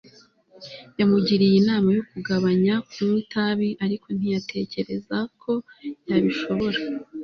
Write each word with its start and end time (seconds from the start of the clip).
Yamugiriye 0.99 1.55
inama 1.61 1.87
yo 1.97 2.03
kugabanya 2.11 2.73
kunywa 2.89 3.17
itabi 3.23 3.69
ariko 3.85 4.07
ntiyatekereza 4.17 5.17
ko 5.41 5.51
yabishobora 6.09 6.79